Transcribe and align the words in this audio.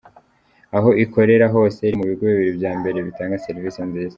Aho 0.77 0.89
ikorera 1.03 1.45
hose 1.55 1.79
iri 1.87 1.95
mu 1.99 2.05
bigo 2.09 2.23
bibiri 2.31 2.51
bya 2.59 2.71
mbere 2.79 2.97
bitanga 3.07 3.41
serivisi 3.45 3.79
nziza. 3.89 4.09